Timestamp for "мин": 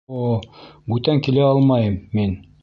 2.19-2.35